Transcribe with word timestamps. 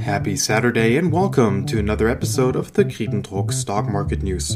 Happy 0.00 0.36
Saturday 0.36 0.96
and 0.96 1.12
welcome 1.12 1.66
to 1.66 1.78
another 1.78 2.08
episode 2.08 2.56
of 2.56 2.72
the 2.72 2.84
Griepentrog 2.84 3.52
Stock 3.52 3.86
Market 3.86 4.22
News. 4.22 4.54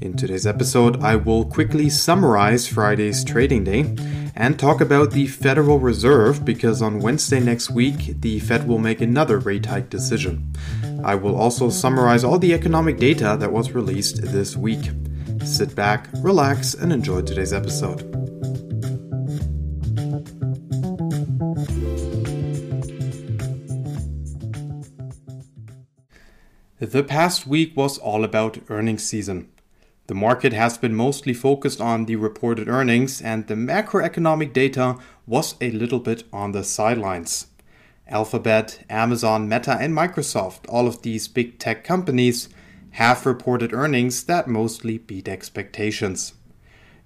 In 0.00 0.16
today's 0.16 0.46
episode, 0.46 1.02
I 1.02 1.16
will 1.16 1.44
quickly 1.44 1.88
summarize 1.88 2.68
Friday's 2.68 3.24
trading 3.24 3.64
day 3.64 3.96
and 4.36 4.58
talk 4.58 4.80
about 4.80 5.10
the 5.10 5.26
Federal 5.26 5.80
Reserve 5.80 6.44
because 6.44 6.82
on 6.82 7.00
Wednesday 7.00 7.40
next 7.40 7.70
week, 7.70 8.20
the 8.20 8.38
Fed 8.38 8.68
will 8.68 8.78
make 8.78 9.00
another 9.00 9.38
rate 9.38 9.66
hike 9.66 9.90
decision. 9.90 10.52
I 11.02 11.14
will 11.14 11.36
also 11.36 11.68
summarize 11.70 12.22
all 12.22 12.38
the 12.38 12.54
economic 12.54 12.98
data 12.98 13.36
that 13.40 13.52
was 13.52 13.72
released 13.72 14.22
this 14.22 14.56
week. 14.56 14.90
Sit 15.44 15.74
back, 15.74 16.08
relax, 16.18 16.74
and 16.74 16.92
enjoy 16.92 17.22
today's 17.22 17.52
episode. 17.52 18.25
The 26.86 27.02
past 27.02 27.48
week 27.48 27.76
was 27.76 27.98
all 27.98 28.22
about 28.22 28.60
earnings 28.68 29.02
season. 29.02 29.48
The 30.06 30.14
market 30.14 30.52
has 30.52 30.78
been 30.78 30.94
mostly 30.94 31.34
focused 31.34 31.80
on 31.80 32.04
the 32.04 32.14
reported 32.14 32.68
earnings, 32.68 33.20
and 33.20 33.44
the 33.48 33.56
macroeconomic 33.56 34.52
data 34.52 34.96
was 35.26 35.56
a 35.60 35.72
little 35.72 35.98
bit 35.98 36.22
on 36.32 36.52
the 36.52 36.62
sidelines. 36.62 37.48
Alphabet, 38.06 38.84
Amazon, 38.88 39.48
Meta, 39.48 39.76
and 39.80 39.96
Microsoft, 39.96 40.60
all 40.68 40.86
of 40.86 41.02
these 41.02 41.26
big 41.26 41.58
tech 41.58 41.82
companies, 41.82 42.48
have 42.90 43.26
reported 43.26 43.72
earnings 43.72 44.22
that 44.22 44.46
mostly 44.46 44.96
beat 44.96 45.26
expectations. 45.26 46.34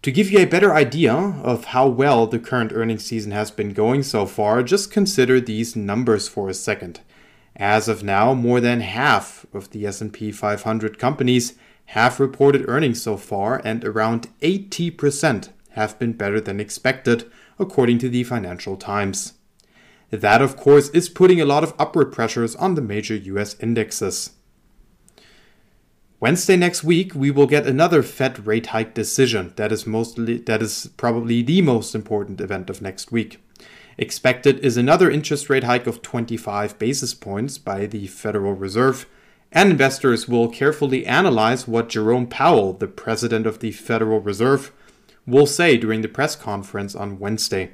To 0.03 0.11
give 0.11 0.33
you 0.33 0.41
a 0.41 0.47
better 0.47 0.75
idea 0.75 1.15
of 1.15 1.67
how 1.67 1.87
well 1.87 2.27
the 2.27 2.41
current 2.41 2.73
earnings 2.75 3.05
season 3.05 3.31
has 3.31 3.53
been 3.53 3.73
going 3.73 4.03
so 4.03 4.27
far, 4.27 4.65
just 4.65 4.91
consider 4.91 5.41
these 5.41 5.77
numbers 5.77 6.27
for 6.27 6.49
a 6.49 6.55
second. 6.55 7.01
As 7.55 7.87
of 7.87 8.03
now, 8.03 8.35
more 8.35 8.61
than 8.61 8.81
half 8.81 9.47
of 9.55 9.71
the 9.71 9.87
S&P 9.87 10.33
500 10.33 10.99
companies 10.99 11.55
have 11.87 12.19
reported 12.19 12.69
earnings 12.69 13.01
so 13.01 13.17
far 13.17 13.63
and 13.65 13.85
around 13.85 14.29
80% 14.41 15.51
have 15.71 15.97
been 16.01 16.15
better 16.15 16.41
than 16.41 16.59
expected, 16.59 17.31
according 17.61 17.99
to 17.99 18.09
the 18.09 18.25
Financial 18.25 18.77
Times. 18.77 19.35
That, 20.11 20.43
of 20.43 20.57
course, 20.57 20.89
is 20.89 21.09
putting 21.09 21.41
a 21.41 21.47
lot 21.47 21.63
of 21.63 21.75
upward 21.79 22.13
pressures 22.13 22.57
on 22.57 22.75
the 22.75 22.83
major 22.83 23.15
US 23.15 23.55
indexes. 23.61 24.31
Wednesday 26.23 26.55
next 26.55 26.85
week, 26.85 27.17
we 27.17 27.33
will 27.33 27.49
get 27.49 27.67
another 27.67 28.01
Fed 28.01 28.47
rate 28.47 28.67
hike 28.67 28.95
decision. 28.95 29.53
That 29.57 29.73
is 29.73 29.89
mostly 29.89 30.39
that 30.39 30.63
is 30.63 30.89
probably 30.97 31.43
the 31.43 31.63
most 31.63 31.97
important 31.97 32.41
event 32.41 32.71
of 32.71 32.81
next 32.81 33.11
week. 33.11 33.45
Expected 33.99 34.61
is 34.61 34.77
another 34.77 35.11
interest 35.11 35.51
rate 35.51 35.65
hike 35.65 35.89
of 35.89 36.01
25 36.01 36.79
basis 36.79 37.13
points 37.13 37.59
by 37.59 37.87
the 37.87 38.07
Federal 38.07 38.53
Reserve, 38.53 39.07
and 39.51 39.73
investors 39.73 40.29
will 40.29 40.49
carefully 40.49 41.05
analyze 41.07 41.67
what 41.67 41.89
Jerome 41.89 42.29
Powell, 42.29 42.73
the 42.73 42.87
president 42.87 43.45
of 43.45 43.59
the 43.59 43.73
Federal 43.73 44.21
Reserve, 44.21 44.71
will 45.27 45.49
say 45.49 45.77
during 45.77 46.03
the 46.03 46.09
press 46.09 46.37
conference 46.37 46.95
on 46.95 47.19
Wednesday. 47.19 47.73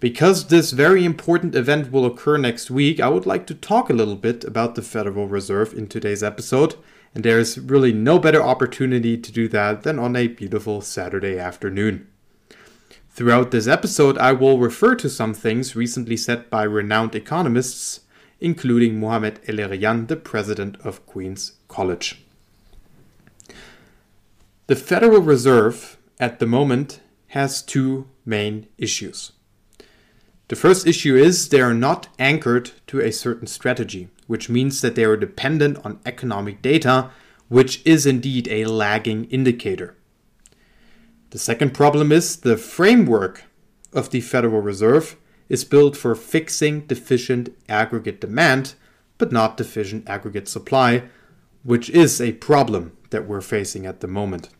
Because 0.00 0.48
this 0.48 0.72
very 0.72 1.04
important 1.04 1.54
event 1.54 1.92
will 1.92 2.04
occur 2.04 2.36
next 2.36 2.68
week, 2.68 2.98
I 2.98 3.08
would 3.08 3.26
like 3.26 3.46
to 3.46 3.54
talk 3.54 3.90
a 3.90 3.94
little 4.00 4.16
bit 4.16 4.42
about 4.42 4.74
the 4.74 4.82
Federal 4.82 5.28
Reserve 5.28 5.72
in 5.72 5.86
today's 5.86 6.24
episode 6.24 6.74
and 7.14 7.24
there's 7.24 7.58
really 7.58 7.92
no 7.92 8.18
better 8.18 8.42
opportunity 8.42 9.16
to 9.16 9.32
do 9.32 9.48
that 9.48 9.82
than 9.82 9.98
on 9.98 10.14
a 10.16 10.28
beautiful 10.28 10.80
Saturday 10.80 11.38
afternoon. 11.38 12.06
Throughout 13.10 13.50
this 13.50 13.66
episode, 13.66 14.16
I 14.18 14.32
will 14.32 14.58
refer 14.58 14.94
to 14.94 15.10
some 15.10 15.34
things 15.34 15.74
recently 15.74 16.16
said 16.16 16.48
by 16.50 16.62
renowned 16.62 17.14
economists, 17.14 18.00
including 18.40 19.00
Mohamed 19.00 19.40
El-Erian, 19.48 20.06
the 20.06 20.16
president 20.16 20.76
of 20.84 21.04
Queen's 21.06 21.52
College. 21.66 22.22
The 24.68 24.76
Federal 24.76 25.20
Reserve 25.20 25.96
at 26.20 26.38
the 26.38 26.46
moment 26.46 27.00
has 27.28 27.62
two 27.62 28.06
main 28.24 28.68
issues. 28.76 29.32
The 30.48 30.56
first 30.56 30.86
issue 30.86 31.16
is 31.16 31.48
they 31.48 31.60
are 31.60 31.74
not 31.74 32.08
anchored 32.18 32.70
to 32.86 33.00
a 33.00 33.10
certain 33.10 33.46
strategy 33.46 34.08
which 34.28 34.48
means 34.48 34.80
that 34.80 34.94
they 34.94 35.02
are 35.02 35.16
dependent 35.16 35.84
on 35.84 35.98
economic 36.06 36.62
data, 36.62 37.10
which 37.48 37.84
is 37.84 38.06
indeed 38.06 38.46
a 38.46 38.66
lagging 38.66 39.24
indicator. 39.24 39.96
The 41.30 41.38
second 41.38 41.74
problem 41.74 42.12
is 42.12 42.36
the 42.36 42.56
framework 42.56 43.44
of 43.92 44.10
the 44.10 44.20
Federal 44.20 44.60
Reserve 44.60 45.16
is 45.48 45.64
built 45.64 45.96
for 45.96 46.14
fixing 46.14 46.82
deficient 46.82 47.56
aggregate 47.68 48.20
demand, 48.20 48.74
but 49.16 49.32
not 49.32 49.56
deficient 49.56 50.08
aggregate 50.08 50.46
supply, 50.46 51.04
which 51.64 51.90
is 51.90 52.20
a 52.20 52.32
problem 52.32 52.96
that 53.10 53.26
we're 53.26 53.40
facing 53.40 53.86
at 53.86 54.00
the 54.00 54.06
moment. 54.06 54.50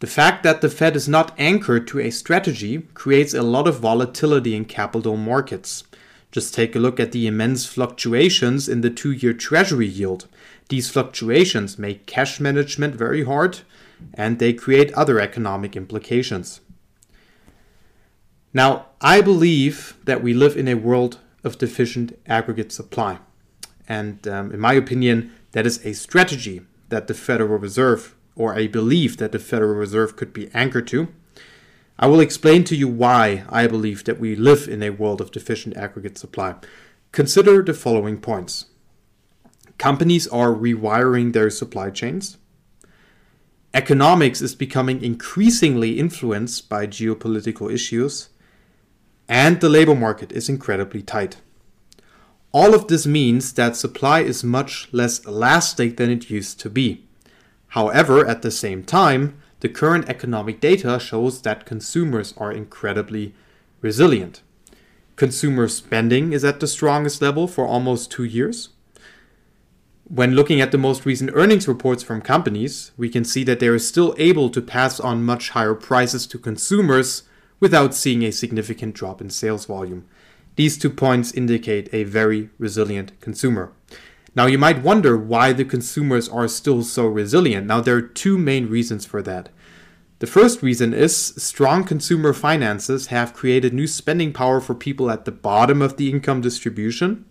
The 0.00 0.06
fact 0.06 0.42
that 0.44 0.62
the 0.62 0.70
Fed 0.70 0.96
is 0.96 1.08
not 1.08 1.34
anchored 1.38 1.86
to 1.88 2.00
a 2.00 2.10
strategy 2.10 2.88
creates 2.94 3.34
a 3.34 3.42
lot 3.42 3.68
of 3.68 3.80
volatility 3.80 4.56
in 4.56 4.64
capital 4.64 5.18
markets. 5.18 5.84
Just 6.30 6.54
take 6.54 6.76
a 6.76 6.78
look 6.78 7.00
at 7.00 7.12
the 7.12 7.26
immense 7.26 7.66
fluctuations 7.66 8.68
in 8.68 8.82
the 8.82 8.90
two 8.90 9.10
year 9.10 9.32
Treasury 9.32 9.86
yield. 9.86 10.28
These 10.68 10.90
fluctuations 10.90 11.78
make 11.78 12.06
cash 12.06 12.38
management 12.38 12.94
very 12.94 13.24
hard 13.24 13.60
and 14.14 14.38
they 14.38 14.52
create 14.52 14.92
other 14.92 15.20
economic 15.20 15.76
implications. 15.76 16.60
Now, 18.52 18.86
I 19.00 19.20
believe 19.20 19.96
that 20.04 20.22
we 20.22 20.34
live 20.34 20.56
in 20.56 20.68
a 20.68 20.74
world 20.74 21.18
of 21.44 21.58
deficient 21.58 22.18
aggregate 22.26 22.72
supply. 22.72 23.18
And 23.88 24.26
um, 24.26 24.52
in 24.52 24.60
my 24.60 24.74
opinion, 24.74 25.32
that 25.52 25.66
is 25.66 25.84
a 25.84 25.92
strategy 25.92 26.62
that 26.88 27.06
the 27.06 27.14
Federal 27.14 27.58
Reserve, 27.58 28.14
or 28.36 28.56
a 28.56 28.66
belief 28.66 29.16
that 29.16 29.32
the 29.32 29.38
Federal 29.38 29.74
Reserve 29.74 30.16
could 30.16 30.32
be 30.32 30.50
anchored 30.52 30.86
to. 30.88 31.08
I 32.02 32.06
will 32.06 32.20
explain 32.20 32.64
to 32.64 32.74
you 32.74 32.88
why 32.88 33.44
I 33.50 33.66
believe 33.66 34.04
that 34.04 34.18
we 34.18 34.34
live 34.34 34.66
in 34.66 34.82
a 34.82 34.88
world 34.88 35.20
of 35.20 35.30
deficient 35.30 35.76
aggregate 35.76 36.16
supply. 36.16 36.54
Consider 37.12 37.62
the 37.62 37.74
following 37.74 38.18
points. 38.18 38.66
Companies 39.76 40.26
are 40.28 40.54
rewiring 40.54 41.34
their 41.34 41.50
supply 41.50 41.90
chains. 41.90 42.38
Economics 43.74 44.40
is 44.40 44.54
becoming 44.54 45.02
increasingly 45.04 45.98
influenced 45.98 46.70
by 46.70 46.86
geopolitical 46.86 47.70
issues. 47.70 48.30
And 49.28 49.60
the 49.60 49.68
labor 49.68 49.94
market 49.94 50.32
is 50.32 50.48
incredibly 50.48 51.02
tight. 51.02 51.36
All 52.50 52.74
of 52.74 52.88
this 52.88 53.06
means 53.06 53.52
that 53.52 53.76
supply 53.76 54.20
is 54.20 54.42
much 54.42 54.88
less 54.90 55.22
elastic 55.26 55.98
than 55.98 56.10
it 56.10 56.30
used 56.30 56.58
to 56.60 56.70
be. 56.70 57.04
However, 57.68 58.26
at 58.26 58.40
the 58.40 58.50
same 58.50 58.84
time, 58.84 59.40
the 59.60 59.68
current 59.68 60.08
economic 60.08 60.60
data 60.60 60.98
shows 60.98 61.42
that 61.42 61.66
consumers 61.66 62.34
are 62.36 62.52
incredibly 62.52 63.34
resilient. 63.80 64.42
Consumer 65.16 65.68
spending 65.68 66.32
is 66.32 66.44
at 66.44 66.60
the 66.60 66.66
strongest 66.66 67.20
level 67.20 67.46
for 67.46 67.66
almost 67.66 68.10
two 68.10 68.24
years. 68.24 68.70
When 70.04 70.34
looking 70.34 70.60
at 70.60 70.72
the 70.72 70.78
most 70.78 71.06
recent 71.06 71.30
earnings 71.34 71.68
reports 71.68 72.02
from 72.02 72.20
companies, 72.20 72.90
we 72.96 73.08
can 73.08 73.24
see 73.24 73.44
that 73.44 73.60
they 73.60 73.68
are 73.68 73.78
still 73.78 74.14
able 74.18 74.50
to 74.50 74.60
pass 74.60 74.98
on 74.98 75.22
much 75.22 75.50
higher 75.50 75.74
prices 75.74 76.26
to 76.28 76.38
consumers 76.38 77.22
without 77.60 77.94
seeing 77.94 78.24
a 78.24 78.32
significant 78.32 78.94
drop 78.94 79.20
in 79.20 79.30
sales 79.30 79.66
volume. 79.66 80.06
These 80.56 80.78
two 80.78 80.90
points 80.90 81.32
indicate 81.32 81.88
a 81.92 82.04
very 82.04 82.50
resilient 82.58 83.12
consumer. 83.20 83.72
Now, 84.34 84.46
you 84.46 84.58
might 84.58 84.82
wonder 84.82 85.16
why 85.16 85.52
the 85.52 85.64
consumers 85.64 86.28
are 86.28 86.46
still 86.46 86.82
so 86.82 87.06
resilient. 87.06 87.66
Now, 87.66 87.80
there 87.80 87.96
are 87.96 88.02
two 88.02 88.38
main 88.38 88.68
reasons 88.68 89.04
for 89.04 89.22
that. 89.22 89.48
The 90.20 90.26
first 90.26 90.62
reason 90.62 90.92
is 90.92 91.16
strong 91.16 91.84
consumer 91.84 92.32
finances 92.32 93.06
have 93.06 93.34
created 93.34 93.72
new 93.72 93.86
spending 93.86 94.32
power 94.32 94.60
for 94.60 94.74
people 94.74 95.10
at 95.10 95.24
the 95.24 95.32
bottom 95.32 95.80
of 95.80 95.96
the 95.96 96.10
income 96.10 96.42
distribution. 96.42 97.24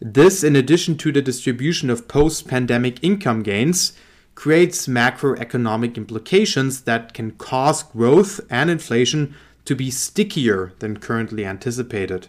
This, 0.00 0.42
in 0.42 0.56
addition 0.56 0.96
to 0.98 1.12
the 1.12 1.20
distribution 1.20 1.90
of 1.90 2.08
post 2.08 2.48
pandemic 2.48 3.02
income 3.02 3.42
gains, 3.42 3.92
creates 4.34 4.86
macroeconomic 4.86 5.96
implications 5.96 6.82
that 6.82 7.12
can 7.12 7.32
cause 7.32 7.82
growth 7.82 8.40
and 8.48 8.70
inflation 8.70 9.34
to 9.64 9.76
be 9.76 9.90
stickier 9.90 10.72
than 10.78 10.98
currently 10.98 11.44
anticipated. 11.44 12.28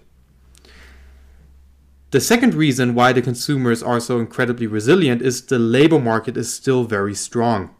The 2.11 2.19
second 2.19 2.55
reason 2.55 2.95
why 2.95 3.13
the 3.13 3.21
consumers 3.21 3.83
are 3.83 3.99
so 3.99 4.19
incredibly 4.19 4.65
resilient 4.65 5.21
is 5.21 5.45
the 5.45 5.59
labor 5.59 5.99
market 5.99 6.37
is 6.37 6.51
still 6.51 6.83
very 6.83 7.13
strong. 7.13 7.75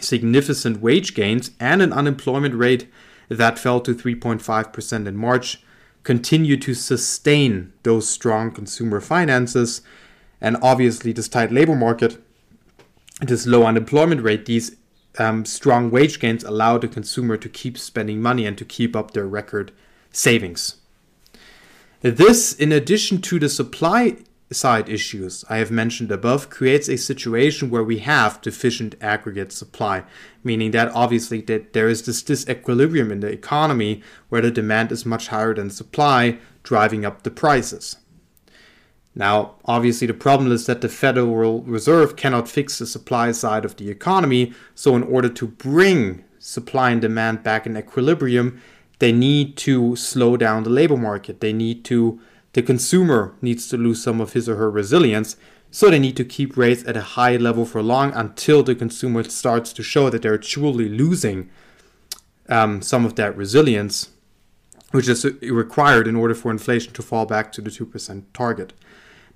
Significant 0.00 0.80
wage 0.80 1.14
gains 1.14 1.52
and 1.60 1.80
an 1.80 1.92
unemployment 1.92 2.56
rate 2.56 2.88
that 3.28 3.60
fell 3.60 3.80
to 3.82 3.94
3.5% 3.94 5.06
in 5.06 5.16
March 5.16 5.62
continue 6.02 6.56
to 6.56 6.74
sustain 6.74 7.72
those 7.84 8.08
strong 8.08 8.50
consumer 8.50 9.00
finances. 9.00 9.82
And 10.40 10.56
obviously, 10.60 11.12
this 11.12 11.28
tight 11.28 11.52
labor 11.52 11.76
market, 11.76 12.20
this 13.20 13.46
low 13.46 13.64
unemployment 13.64 14.22
rate, 14.22 14.46
these 14.46 14.74
um, 15.18 15.44
strong 15.44 15.88
wage 15.90 16.18
gains 16.18 16.42
allow 16.42 16.78
the 16.78 16.88
consumer 16.88 17.36
to 17.36 17.48
keep 17.48 17.78
spending 17.78 18.20
money 18.20 18.44
and 18.44 18.58
to 18.58 18.64
keep 18.64 18.96
up 18.96 19.12
their 19.12 19.26
record 19.26 19.70
savings. 20.10 20.81
This, 22.02 22.52
in 22.52 22.72
addition 22.72 23.20
to 23.22 23.38
the 23.38 23.48
supply 23.48 24.16
side 24.50 24.88
issues 24.88 25.44
I 25.48 25.58
have 25.58 25.70
mentioned 25.70 26.10
above, 26.10 26.50
creates 26.50 26.88
a 26.88 26.98
situation 26.98 27.70
where 27.70 27.84
we 27.84 28.00
have 28.00 28.40
deficient 28.42 28.96
aggregate 29.00 29.52
supply, 29.52 30.02
meaning 30.42 30.72
that 30.72 30.90
obviously 30.94 31.40
that 31.42 31.72
there 31.72 31.88
is 31.88 32.02
this 32.02 32.22
disequilibrium 32.22 33.12
in 33.12 33.20
the 33.20 33.28
economy 33.28 34.02
where 34.28 34.42
the 34.42 34.50
demand 34.50 34.90
is 34.90 35.06
much 35.06 35.28
higher 35.28 35.54
than 35.54 35.70
supply, 35.70 36.38
driving 36.64 37.04
up 37.04 37.22
the 37.22 37.30
prices. 37.30 37.96
Now, 39.14 39.56
obviously, 39.64 40.06
the 40.06 40.14
problem 40.14 40.50
is 40.50 40.66
that 40.66 40.80
the 40.80 40.88
Federal 40.88 41.62
Reserve 41.62 42.16
cannot 42.16 42.48
fix 42.48 42.78
the 42.78 42.86
supply 42.86 43.30
side 43.32 43.64
of 43.64 43.76
the 43.76 43.90
economy, 43.90 44.54
so 44.74 44.96
in 44.96 45.02
order 45.02 45.28
to 45.28 45.46
bring 45.46 46.24
supply 46.38 46.90
and 46.90 47.00
demand 47.00 47.42
back 47.42 47.66
in 47.66 47.76
equilibrium, 47.76 48.60
they 49.02 49.10
need 49.10 49.56
to 49.56 49.96
slow 49.96 50.36
down 50.36 50.62
the 50.62 50.70
labor 50.70 50.96
market. 50.96 51.40
They 51.40 51.52
need 51.52 51.84
to, 51.86 52.20
the 52.52 52.62
consumer 52.62 53.34
needs 53.42 53.66
to 53.70 53.76
lose 53.76 54.00
some 54.00 54.20
of 54.20 54.32
his 54.32 54.48
or 54.48 54.54
her 54.54 54.70
resilience. 54.70 55.34
So 55.72 55.90
they 55.90 55.98
need 55.98 56.16
to 56.18 56.24
keep 56.24 56.56
rates 56.56 56.84
at 56.86 56.96
a 56.96 57.00
high 57.18 57.36
level 57.36 57.64
for 57.64 57.82
long 57.82 58.12
until 58.12 58.62
the 58.62 58.76
consumer 58.76 59.24
starts 59.24 59.72
to 59.72 59.82
show 59.82 60.08
that 60.08 60.22
they're 60.22 60.38
truly 60.38 60.88
losing 60.88 61.50
um, 62.48 62.80
some 62.80 63.04
of 63.04 63.16
that 63.16 63.36
resilience, 63.36 64.10
which 64.92 65.08
is 65.08 65.24
required 65.24 66.06
in 66.06 66.14
order 66.14 66.36
for 66.36 66.52
inflation 66.52 66.92
to 66.92 67.02
fall 67.02 67.26
back 67.26 67.50
to 67.50 67.60
the 67.60 67.70
2% 67.70 68.22
target. 68.32 68.72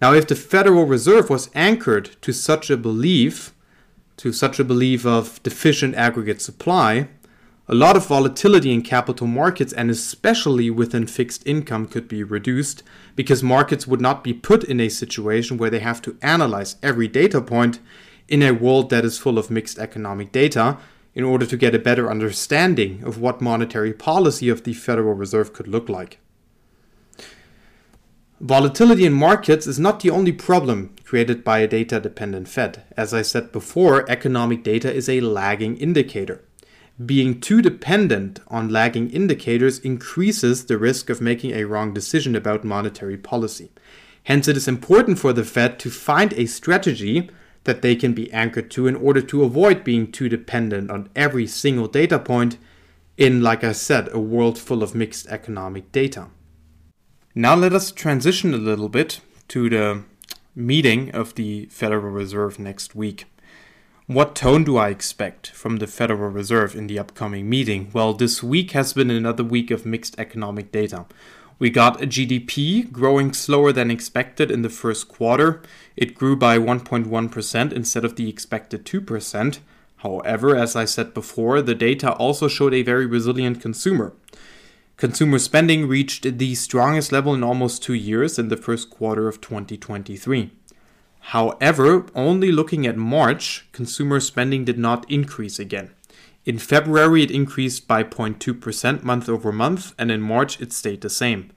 Now, 0.01 0.13
if 0.13 0.29
the 0.29 0.37
Federal 0.37 0.87
Reserve 0.87 1.29
was 1.29 1.51
anchored 1.57 2.15
to 2.23 2.33
such 2.33 2.71
a 2.71 2.77
belief, 2.77 3.53
to 4.19 4.33
such 4.33 4.61
a 4.61 4.65
belief 4.65 5.05
of 5.05 5.43
deficient 5.43 5.97
aggregate 5.97 6.41
supply, 6.41 7.09
a 7.69 7.75
lot 7.75 7.97
of 7.97 8.07
volatility 8.07 8.73
in 8.73 8.81
capital 8.81 9.27
markets 9.27 9.73
and 9.73 9.91
especially 9.91 10.71
within 10.71 11.07
fixed 11.07 11.45
income 11.47 11.87
could 11.87 12.07
be 12.07 12.23
reduced 12.23 12.85
because 13.17 13.43
markets 13.43 13.89
would 13.89 14.01
not 14.01 14.23
be 14.23 14.33
put 14.33 14.63
in 14.63 14.79
a 14.79 14.89
situation 14.89 15.57
where 15.57 15.71
they 15.71 15.81
have 15.81 16.01
to 16.01 16.17
analyze 16.23 16.77
every 16.81 17.09
data 17.09 17.41
point 17.41 17.81
in 18.29 18.43
a 18.43 18.53
world 18.53 18.91
that 18.91 19.05
is 19.05 19.19
full 19.19 19.37
of 19.37 19.51
mixed 19.51 19.79
economic 19.79 20.31
data 20.31 20.79
in 21.15 21.25
order 21.25 21.47
to 21.47 21.57
get 21.57 21.75
a 21.75 21.79
better 21.79 22.09
understanding 22.09 23.03
of 23.03 23.19
what 23.19 23.41
monetary 23.41 23.93
policy 23.93 24.49
of 24.49 24.63
the 24.63 24.75
Federal 24.75 25.15
Reserve 25.15 25.53
could 25.53 25.67
look 25.67 25.89
like. 25.89 26.19
Volatility 28.39 29.07
in 29.07 29.15
markets 29.15 29.67
is 29.67 29.79
not 29.79 30.01
the 30.01 30.11
only 30.11 30.31
problem 30.31 30.95
created 31.05 31.43
by 31.43 31.61
a 31.61 31.67
data 31.67 31.99
dependent 31.99 32.47
Fed. 32.49 32.85
As 32.97 33.15
I 33.15 33.23
said 33.23 33.51
before, 33.51 34.09
economic 34.11 34.63
data 34.63 34.93
is 34.93 35.09
a 35.09 35.21
lagging 35.23 35.79
indicator 35.79 36.43
being 37.05 37.41
too 37.41 37.61
dependent 37.61 38.41
on 38.49 38.71
lagging 38.71 39.11
indicators 39.11 39.79
increases 39.81 40.65
the 40.65 40.79
risk 40.79 41.11
of 41.11 41.21
making 41.21 41.53
a 41.53 41.65
wrong 41.65 41.93
decision 41.93 42.35
about 42.35 42.65
monetary 42.65 43.19
policy. 43.19 43.71
Hence, 44.25 44.49
it 44.49 44.57
is 44.57 44.67
important 44.67 45.19
for 45.19 45.33
the 45.33 45.45
Fed 45.45 45.79
to 45.81 45.91
find 45.91 46.33
a 46.33 46.47
strategy 46.47 47.31
that 47.65 47.83
they 47.83 47.95
can 47.95 48.15
be 48.15 48.33
anchored 48.33 48.71
to 48.71 48.87
in 48.87 48.97
order 48.97 49.21
to 49.21 49.45
avoid 49.45 49.85
being 49.85 50.11
too 50.11 50.29
dependent 50.29 50.91
on 50.91 51.11
every 51.15 51.47
single 51.47 51.89
data 51.89 52.19
point 52.19 52.57
in, 53.17 53.43
like 53.43 53.63
I 53.63 53.73
said, 53.73 54.09
a 54.13 54.19
world 54.19 54.59
full 54.59 54.83
of 54.83 54.95
mixed 54.95 55.27
economic 55.29 55.93
data. 55.93 56.29
Now, 57.35 57.55
let 57.55 57.73
us 57.73 57.93
transition 57.93 58.55
a 58.55 58.59
little 58.59 58.89
bit 58.89 59.21
to 59.49 59.69
the 59.69 60.05
meeting 60.55 61.11
of 61.11 61.35
the 61.35 61.67
Federal 61.67 62.11
Reserve 62.11 62.59
next 62.59 62.95
week. 62.95 63.27
What 64.09 64.37
tone 64.37 64.63
do 64.63 64.77
I 64.77 64.91
expect 64.91 65.51
from 65.51 65.79
the 65.79 65.89
Federal 65.89 66.31
Reserve 66.31 66.77
in 66.77 66.87
the 66.87 66.97
upcoming 66.97 67.51
meeting? 67.51 67.91
Well, 67.93 68.13
this 68.13 68.41
week 68.41 68.71
has 68.71 68.93
been 68.93 69.11
another 69.11 69.43
week 69.43 69.73
of 69.73 69.85
mixed 69.85 70.15
economic 70.17 70.71
data. 70.71 71.07
We 71.59 71.71
got 71.71 72.01
a 72.01 72.07
GDP 72.07 72.93
growing 72.93 73.33
slower 73.33 73.73
than 73.73 73.91
expected 73.91 74.49
in 74.49 74.63
the 74.63 74.71
first 74.71 75.09
quarter. 75.09 75.61
It 75.97 76.15
grew 76.15 76.37
by 76.37 76.57
1.1% 76.57 77.73
instead 77.73 78.05
of 78.05 78.15
the 78.15 78.29
expected 78.29 78.85
2%. 78.85 79.59
However, 79.97 80.55
as 80.55 80.77
I 80.77 80.85
said 80.85 81.13
before, 81.13 81.61
the 81.61 81.75
data 81.75 82.13
also 82.13 82.47
showed 82.47 82.75
a 82.75 82.83
very 82.83 83.07
resilient 83.07 83.61
consumer. 83.61 84.13
Consumer 84.97 85.41
spending 85.41 85.89
reached 85.89 86.39
the 86.39 86.55
strongest 86.55 87.11
level 87.11 87.35
in 87.35 87.43
almost 87.43 87.83
two 87.83 87.95
years 87.95 88.39
in 88.39 88.51
the 88.51 88.57
first 88.57 88.89
quarter 88.89 89.27
of 89.27 89.41
2023. 89.41 90.53
However, 91.31 92.07
only 92.15 92.53
looking 92.53 92.87
at 92.87 92.97
March, 92.97 93.67
consumer 93.73 94.21
spending 94.21 94.65
did 94.65 94.79
not 94.79 95.11
increase 95.11 95.59
again. 95.59 95.91
In 96.45 96.57
February, 96.57 97.25
it 97.25 97.33
increased 97.33 97.89
by 97.89 98.05
0.2% 98.05 99.03
month 99.03 99.29
over 99.29 99.51
month, 99.51 99.93
and 99.99 100.13
in 100.13 100.21
March, 100.21 100.61
it 100.61 100.73
stayed 100.73 101.01
the 101.01 101.11
same. 101.11 101.51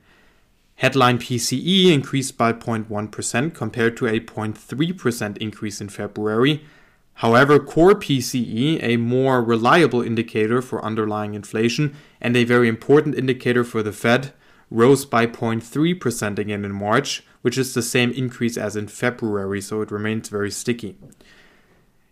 Headline 0.78 1.20
PCE 1.20 1.94
increased 1.94 2.36
by 2.36 2.52
0.1% 2.52 3.54
compared 3.54 3.96
to 3.98 4.08
a 4.08 4.20
0.3% 4.20 5.38
increase 5.38 5.80
in 5.80 5.90
February. 5.90 6.66
However, 7.16 7.60
core 7.60 7.94
PCE, 7.94 8.82
a 8.82 8.98
more 8.98 9.44
reliable 9.44 10.02
indicator 10.02 10.64
for 10.64 10.84
underlying 10.84 11.36
inflation 11.36 11.96
and 12.20 12.36
a 12.36 12.44
very 12.44 12.68
important 12.68 13.14
indicator 13.14 13.64
for 13.64 13.84
the 13.84 13.94
Fed, 13.94 14.34
rose 14.72 15.06
by 15.06 15.28
0.3% 15.28 16.40
again 16.40 16.66
in 16.66 16.72
March, 16.72 17.24
which 17.42 17.58
is 17.58 17.74
the 17.74 17.82
same 17.82 18.12
increase 18.12 18.58
as 18.58 18.76
in 18.76 18.88
February, 18.88 19.62
so 19.62 19.82
it 19.82 19.92
remains 19.92 20.30
very 20.30 20.52
sticky. 20.52 20.98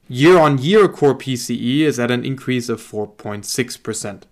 Year 0.08 0.38
on 0.38 0.58
year 0.58 0.88
core 0.88 1.16
PCE 1.16 1.82
is 1.82 2.00
at 2.00 2.12
an 2.12 2.24
increase 2.24 2.70
of 2.70 2.82
4.6%. 2.82 4.24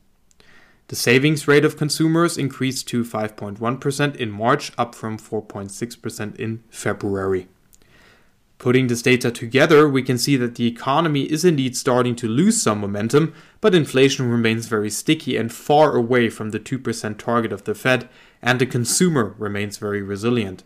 The 0.88 0.96
savings 0.96 1.48
rate 1.48 1.66
of 1.66 1.78
consumers 1.78 2.38
increased 2.38 2.88
to 2.90 3.04
5.1% 3.04 4.16
in 4.16 4.32
March, 4.32 4.72
up 4.78 4.94
from 4.94 5.18
4.6% 5.18 6.36
in 6.38 6.64
February. 6.70 7.48
Putting 8.58 8.88
this 8.88 9.02
data 9.02 9.32
together, 9.32 9.90
we 9.90 10.02
can 10.02 10.18
see 10.18 10.38
that 10.38 10.56
the 10.56 10.68
economy 10.68 11.24
is 11.24 11.44
indeed 11.44 11.76
starting 11.76 12.16
to 12.16 12.28
lose 12.28 12.62
some 12.62 12.80
momentum, 12.80 13.34
but 13.60 13.76
inflation 13.76 14.30
remains 14.30 14.68
very 14.68 14.90
sticky 14.90 15.36
and 15.36 15.52
far 15.52 15.96
away 15.96 16.30
from 16.30 16.52
the 16.52 16.60
2% 16.60 17.18
target 17.18 17.52
of 17.52 17.66
the 17.66 17.76
Fed, 17.76 18.08
and 18.42 18.60
the 18.62 18.66
consumer 18.66 19.36
remains 19.38 19.78
very 19.78 20.02
resilient. 20.02 20.64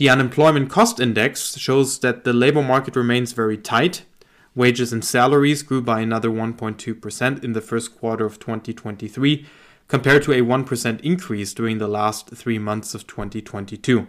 The 0.00 0.08
unemployment 0.08 0.70
cost 0.70 0.98
index 0.98 1.58
shows 1.58 1.98
that 1.98 2.24
the 2.24 2.32
labor 2.32 2.62
market 2.62 2.96
remains 2.96 3.32
very 3.32 3.58
tight. 3.58 4.06
Wages 4.54 4.94
and 4.94 5.04
salaries 5.04 5.62
grew 5.62 5.82
by 5.82 6.00
another 6.00 6.30
1.2% 6.30 7.44
in 7.44 7.52
the 7.52 7.60
first 7.60 7.98
quarter 7.98 8.24
of 8.24 8.38
2023, 8.38 9.44
compared 9.88 10.22
to 10.22 10.32
a 10.32 10.40
1% 10.40 11.00
increase 11.02 11.52
during 11.52 11.76
the 11.76 11.86
last 11.86 12.30
three 12.30 12.58
months 12.58 12.94
of 12.94 13.06
2022. 13.06 14.06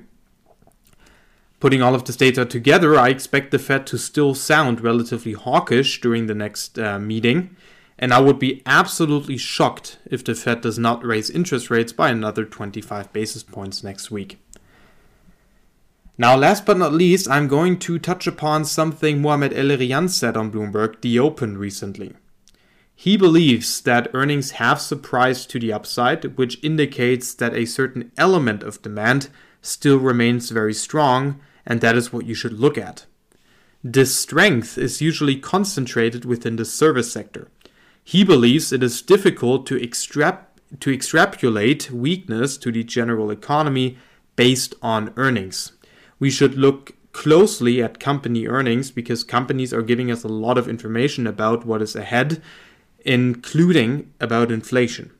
Putting 1.59 1.81
all 1.81 1.93
of 1.93 2.05
this 2.05 2.15
data 2.15 2.45
together, 2.45 2.97
I 2.97 3.09
expect 3.09 3.51
the 3.51 3.59
Fed 3.59 3.85
to 3.87 3.97
still 3.97 4.33
sound 4.33 4.79
relatively 4.79 5.33
hawkish 5.33 5.99
during 5.99 6.27
the 6.27 6.33
next 6.33 6.79
uh, 6.79 6.99
meeting, 6.99 7.53
and 7.99 8.13
I 8.13 8.21
would 8.21 8.39
be 8.39 8.61
absolutely 8.65 9.35
shocked 9.35 9.97
if 10.05 10.23
the 10.23 10.35
Fed 10.35 10.61
does 10.61 10.79
not 10.79 11.03
raise 11.03 11.29
interest 11.29 11.69
rates 11.69 11.91
by 11.91 12.11
another 12.11 12.45
25 12.45 13.11
basis 13.11 13.43
points 13.43 13.83
next 13.83 14.09
week. 14.09 14.37
Now, 16.21 16.37
last 16.37 16.67
but 16.67 16.77
not 16.77 16.93
least, 16.93 17.27
I'm 17.27 17.47
going 17.47 17.79
to 17.79 17.97
touch 17.97 18.27
upon 18.27 18.65
something 18.65 19.23
Mohamed 19.23 19.53
El-Erian 19.53 20.07
said 20.07 20.37
on 20.37 20.51
Bloomberg 20.51 21.01
The 21.01 21.17
Open 21.17 21.57
recently. 21.57 22.13
He 22.93 23.17
believes 23.17 23.81
that 23.81 24.11
earnings 24.13 24.51
have 24.51 24.79
surprised 24.79 25.49
to 25.49 25.59
the 25.59 25.73
upside, 25.73 26.37
which 26.37 26.63
indicates 26.63 27.33
that 27.33 27.55
a 27.55 27.65
certain 27.65 28.11
element 28.19 28.61
of 28.61 28.83
demand 28.83 29.29
still 29.63 29.97
remains 29.97 30.51
very 30.51 30.75
strong, 30.75 31.39
and 31.65 31.81
that 31.81 31.97
is 31.97 32.13
what 32.13 32.27
you 32.27 32.35
should 32.35 32.53
look 32.59 32.77
at. 32.77 33.07
This 33.83 34.15
strength 34.15 34.77
is 34.77 35.01
usually 35.01 35.37
concentrated 35.37 36.23
within 36.23 36.55
the 36.55 36.65
service 36.65 37.11
sector. 37.11 37.47
He 38.03 38.23
believes 38.23 38.71
it 38.71 38.83
is 38.83 39.01
difficult 39.01 39.65
to, 39.65 39.75
extrap- 39.79 40.49
to 40.81 40.93
extrapolate 40.93 41.89
weakness 41.89 42.57
to 42.57 42.71
the 42.71 42.83
general 42.83 43.31
economy 43.31 43.97
based 44.35 44.75
on 44.83 45.13
earnings. 45.17 45.71
We 46.21 46.29
should 46.29 46.55
look 46.55 46.93
closely 47.13 47.81
at 47.83 47.99
company 47.99 48.47
earnings 48.47 48.91
because 48.91 49.23
companies 49.23 49.73
are 49.73 49.81
giving 49.81 50.11
us 50.11 50.23
a 50.23 50.29
lot 50.29 50.57
of 50.57 50.69
information 50.69 51.25
about 51.25 51.65
what 51.65 51.81
is 51.81 51.95
ahead 51.95 52.41
including 53.03 54.13
about 54.19 54.51
inflation. 54.51 55.11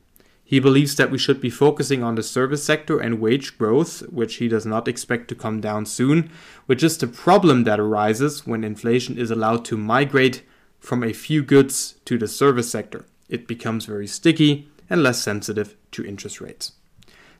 He 0.44 0.60
believes 0.60 0.94
that 0.94 1.10
we 1.10 1.18
should 1.18 1.40
be 1.40 1.50
focusing 1.50 2.02
on 2.02 2.14
the 2.14 2.22
service 2.22 2.62
sector 2.62 3.00
and 3.00 3.20
wage 3.20 3.58
growth, 3.58 4.02
which 4.10 4.36
he 4.36 4.46
does 4.46 4.64
not 4.64 4.86
expect 4.86 5.28
to 5.28 5.34
come 5.34 5.60
down 5.60 5.86
soon, 5.86 6.30
which 6.66 6.82
is 6.82 6.98
the 6.98 7.06
problem 7.06 7.64
that 7.64 7.80
arises 7.80 8.46
when 8.46 8.62
inflation 8.62 9.18
is 9.18 9.30
allowed 9.30 9.64
to 9.64 9.76
migrate 9.76 10.44
from 10.78 11.02
a 11.02 11.12
few 11.12 11.42
goods 11.42 11.94
to 12.04 12.18
the 12.18 12.28
service 12.28 12.70
sector. 12.70 13.06
It 13.28 13.48
becomes 13.48 13.86
very 13.86 14.06
sticky 14.06 14.68
and 14.90 15.02
less 15.02 15.22
sensitive 15.22 15.74
to 15.92 16.04
interest 16.04 16.40
rates. 16.40 16.72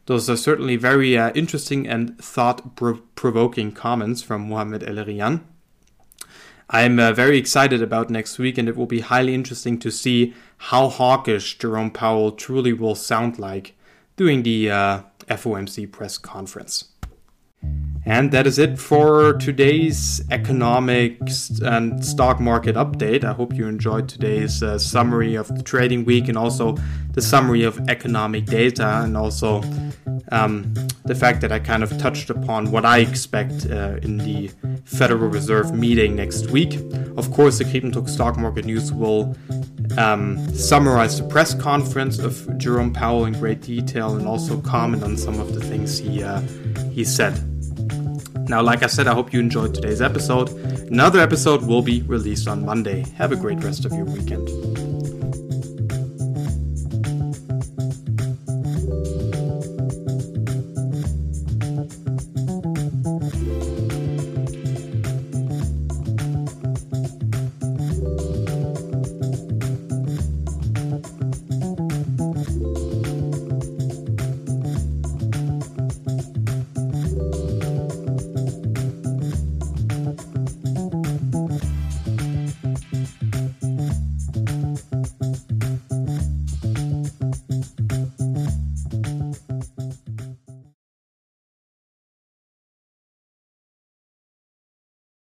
Those 0.06 0.28
are 0.28 0.37
certainly 0.37 0.76
very 0.76 1.16
uh, 1.16 1.32
interesting 1.35 1.87
and 1.87 2.18
thought 2.18 2.76
provoking 3.14 3.73
comments 3.73 4.23
from 4.23 4.49
Mohamed 4.49 4.82
El-Erian. 4.82 5.42
I'm 6.71 6.99
uh, 6.99 7.12
very 7.12 7.37
excited 7.37 7.82
about 7.82 8.11
next 8.11 8.38
week, 8.38 8.56
and 8.56 8.68
it 8.68 8.76
will 8.76 8.87
be 8.87 9.00
highly 9.00 9.35
interesting 9.35 9.78
to 9.80 9.90
see 9.90 10.35
how 10.56 10.88
hawkish 10.88 11.59
Jerome 11.59 11.90
Powell 11.90 12.32
truly 12.32 12.73
will 12.73 12.94
sound 12.94 13.38
like 13.38 13.76
during 14.16 14.42
the 14.42 14.71
uh, 14.71 15.02
FOMC 15.28 15.90
press 15.92 16.18
conference. 16.18 16.91
And 18.04 18.33
that 18.33 18.49
is 18.49 18.59
it 18.59 18.78
for 18.81 19.35
today's 19.35 20.21
economics 20.31 21.50
and 21.61 22.04
stock 22.04 22.40
market 22.40 22.75
update. 22.75 23.23
I 23.23 23.33
hope 23.33 23.54
you 23.54 23.69
enjoyed 23.69 24.09
today's 24.09 24.61
uh, 24.61 24.78
summary 24.78 25.37
of 25.37 25.47
the 25.57 25.62
trading 25.62 26.04
week 26.04 26.28
and 26.28 26.37
also 26.37 26.76
the 27.12 27.23
summary 27.23 27.62
of 27.62 27.78
economic 27.88 28.47
data 28.47 29.02
and 29.04 29.16
also 29.16 29.62
um, 30.33 30.75
the 31.04 31.14
fact 31.14 31.42
that 31.42 31.52
I 31.52 31.61
kind 31.61 31.85
of 31.85 31.97
touched 31.99 32.28
upon 32.28 32.73
what 32.73 32.85
I 32.85 32.99
expect 32.99 33.66
uh, 33.71 33.99
in 34.02 34.19
the 34.19 34.50
Federal 34.85 35.28
Reserve 35.28 35.73
meeting 35.73 36.16
next 36.16 36.50
week. 36.50 36.75
Of 37.16 37.31
course, 37.31 37.59
the 37.59 37.90
Talk 37.92 38.09
Stock 38.09 38.37
Market 38.37 38.64
News 38.64 38.92
will 38.92 39.37
um, 39.97 40.38
summarize 40.54 41.21
the 41.21 41.28
press 41.28 41.54
conference 41.54 42.19
of 42.19 42.59
Jerome 42.59 42.92
Powell 42.92 43.26
in 43.26 43.35
great 43.35 43.61
detail 43.61 44.16
and 44.16 44.26
also 44.26 44.61
comment 44.61 45.04
on 45.04 45.16
some 45.16 45.38
of 45.38 45.54
the 45.54 45.61
things 45.61 45.99
he 45.99 46.23
uh, 46.25 46.40
he 46.90 47.04
said. 47.04 47.51
Now, 48.49 48.62
like 48.62 48.82
I 48.82 48.87
said, 48.87 49.06
I 49.06 49.14
hope 49.14 49.32
you 49.32 49.40
enjoyed 49.40 49.75
today's 49.75 50.02
episode. 50.02 50.50
Another 50.90 51.20
episode 51.20 51.62
will 51.62 51.82
be 51.82 52.02
released 52.02 52.49
on 52.49 52.64
Monday. 52.64 53.04
Have 53.16 53.32
a 53.32 53.37
great 53.37 53.62
rest 53.62 53.84
of 53.84 53.92
your 53.92 54.04
weekend. 54.04 54.81